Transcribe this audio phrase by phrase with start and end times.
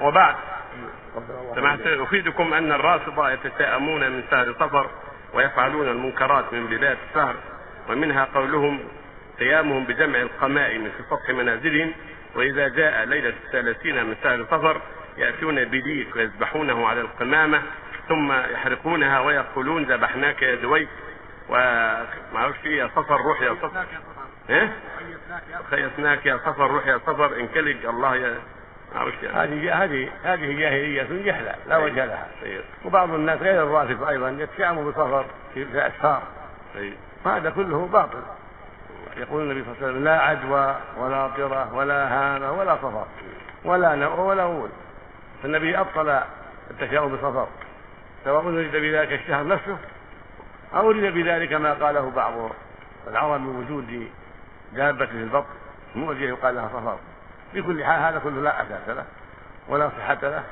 [0.00, 0.34] وبعد.
[1.54, 4.90] سمعت أفيدكم أن الرافضة يتشائمون من شهر صفر
[5.34, 7.34] ويفعلون المنكرات من بدايه الشهر
[7.88, 8.80] ومنها قولهم
[9.38, 11.92] قيامهم بجمع القمائم في سطح منازلهم
[12.34, 14.80] وإذا جاء ليلة الثلاثين من شهر صفر
[15.16, 17.62] يأتون بديك ويذبحونه على القمامة
[18.08, 20.88] ثم يحرقونها ويقولون ذبحناك يا دويك
[21.48, 22.06] وما
[22.36, 23.84] أعرفش يا صفر روح يا صفر.
[24.50, 24.72] إيه؟
[25.70, 27.36] خيسناك يا صفر روح يا صفر.
[27.40, 28.38] انكلج الله يا
[28.94, 32.28] هذه هذه هذه جاهلية جهلة لا وجه لها.
[32.84, 35.24] وبعض الناس غير الرافض أيضا يتشائموا بصفر
[35.54, 36.22] في الأسفار
[37.26, 38.22] هذا كله باطل.
[39.16, 43.06] يقول النبي صلى الله عليه وسلم لا عدوى ولا طرة ولا هامة ولا صفر.
[43.64, 44.70] ولا نوء ولا غول
[45.42, 46.20] فالنبي أبطل
[46.70, 47.48] التشاؤم بصفر.
[48.24, 49.76] سواء أريد بذلك الشهر نفسه
[50.74, 52.32] أو أريد بذلك ما قاله بعض
[53.08, 54.08] العرب من وجود
[54.72, 55.46] دابة في البطن
[55.94, 56.98] مؤذية يقال لها صفر.
[57.54, 59.04] بكل حال هذا كله لا أساس له
[59.68, 60.42] ولا صحة له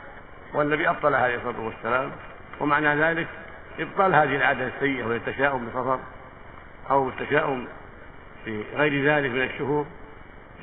[0.54, 2.10] والنبي أبطل عليه الصلاة والسلام.
[2.60, 3.26] ومعنى ذلك
[3.78, 5.98] إبطال هذه العادة السيئة وهي التشاؤم بصفر
[6.90, 7.66] أو التشاؤم
[8.44, 9.86] في غير ذلك من الشهور.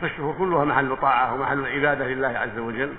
[0.01, 2.93] فالشهور كلها محل طاعة ومحل عبادة لله عز وجل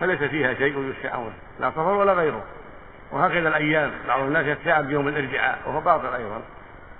[0.00, 2.42] فليس فيها شيء يشاءون لا صفر ولا غيره.
[3.10, 6.42] وهكذا الأيام بعض الناس يتشاءم بيوم الاربعاء وهو باطل أيضا.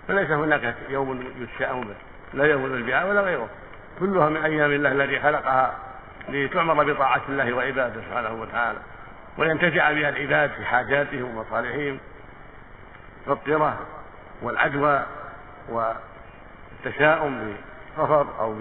[0.08, 1.94] فليس هناك يوم يتشاءم به
[2.34, 3.48] لا يوم الاربعاء ولا غيره.
[4.00, 5.74] كلها من أيام الله الذي خلقها
[6.28, 8.78] لتعمر بطاعة الله وعباده سبحانه وتعالى
[9.38, 11.98] وينتفع بها العباد في حاجاتهم ومصالحهم
[13.26, 13.78] كالطرة
[14.42, 15.02] والعدوى
[15.68, 17.54] والتشاؤم
[17.98, 18.54] بصفر أو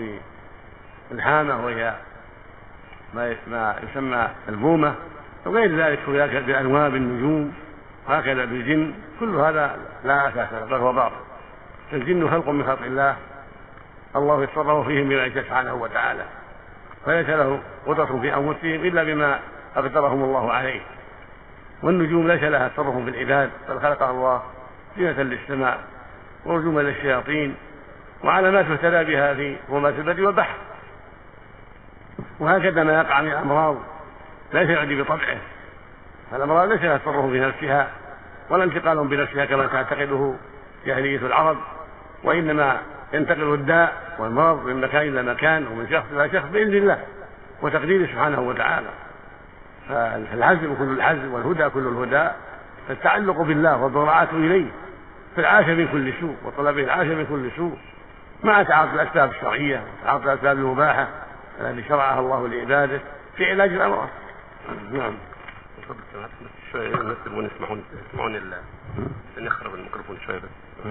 [1.11, 1.93] بالهامة وهي
[3.47, 4.95] ما يسمى البومة
[5.45, 5.99] وغير ذلك
[6.47, 7.53] بأنواع النجوم
[8.07, 11.15] وهكذا بالجن كل هذا لا أساس له بل هو باطل.
[11.93, 13.15] الجن خلق من خلق الله
[14.15, 16.25] الله يتصرف فيهم بما يشاء سبحانه وتعالى.
[17.05, 19.39] فليس له قدرة في أنفسهم إلا بما
[19.75, 20.81] أقدرهم الله عليه.
[21.83, 24.41] والنجوم ليس لها تصرف في العباد بل خلقها الله
[24.97, 25.79] زينة للسماء
[26.45, 27.55] ورجوما للشياطين
[28.23, 30.55] وعلامات يهتدى بها في ظلمات البر والبحر
[32.39, 33.77] وهكذا ما يقع من الأمراض
[34.53, 35.37] ليس يعدي بطبعه.
[36.31, 37.87] فالأمراض ليس لها تصرف في نفسها
[38.49, 40.33] ولا انتقال بنفسها كما تعتقده
[40.85, 41.57] جاهلية العرب
[42.23, 42.77] وإنما
[43.13, 47.03] ينتقل الداء والمرض من مكان إلى مكان ومن شخص إلى شخص بإذن الله
[47.61, 48.89] وتقديره سبحانه وتعالى.
[49.89, 52.29] فالعزم كل العزم والهدى كل الهدى
[52.89, 54.71] التعلق بالله والضراعة إليه
[55.35, 57.77] في العافية من كل سوء وطلب العافية من كل سوء.
[58.43, 61.07] مع تعاطي الأسباب الشرعية وتعاطي الأسباب المباحة
[61.61, 62.99] التي شرعها الله لعباده
[63.37, 64.09] في علاج الأمراض.
[64.91, 65.13] نعم.
[66.71, 67.49] شوية يسمعون
[68.09, 68.53] يسمعون
[69.37, 70.89] نخرب الميكروفون شوية بس.